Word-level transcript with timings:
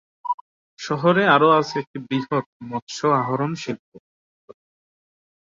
শহরে 0.79 1.23
আরও 1.27 1.49
আছে 1.59 1.75
একটি 1.79 1.97
বৃহৎ 2.07 2.45
মৎস্য 2.69 3.01
আহরণ 3.21 3.51
শিল্প। 3.55 3.89